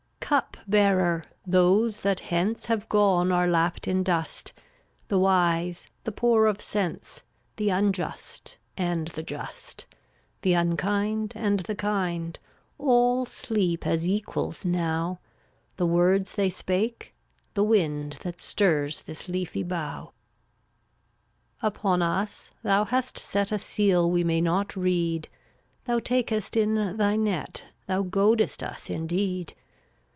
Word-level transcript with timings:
eun<$ 0.33 0.37
(f}tlWl!* 0.37 0.41
Cup 0.45 0.57
bearer, 0.65 1.23
those 1.45 2.03
that 2.03 2.21
hence 2.21 2.65
„Have 2.67 2.87
gone 2.87 3.33
are 3.33 3.49
lapped 3.49 3.85
in 3.85 4.01
dust, 4.01 4.53
(JvC/ 4.55 5.07
The 5.09 5.19
wise, 5.19 5.87
the 6.05 6.13
poor 6.13 6.45
of 6.45 6.61
sense, 6.61 7.23
The 7.57 7.67
unjust 7.67 8.57
and 8.77 9.09
the 9.09 9.23
just, 9.23 9.87
The 10.41 10.53
unkind 10.53 11.33
and 11.35 11.59
the 11.61 11.75
kind; 11.75 12.39
All 12.77 13.25
sleep 13.25 13.85
as 13.85 14.07
equals 14.07 14.63
now; 14.63 15.19
The 15.75 15.85
words 15.85 16.35
they 16.35 16.49
spake— 16.49 17.13
the 17.55 17.65
wind 17.65 18.13
That 18.21 18.39
stirs 18.39 19.01
this 19.01 19.27
leafy 19.27 19.63
bough. 19.63 20.13
342 21.59 21.67
Upon 21.67 22.01
us 22.01 22.51
Thou 22.63 22.85
hast 22.85 23.17
set 23.17 23.51
A 23.51 23.59
seal 23.59 24.09
we 24.09 24.23
may 24.23 24.39
not 24.39 24.77
read; 24.77 25.27
Thou 25.83 25.99
takest 25.99 26.55
in 26.55 26.95
thy 26.95 27.17
net, 27.17 27.65
Thou 27.87 28.03
goadest 28.03 28.63
us, 28.63 28.89
indeed. 28.89 29.53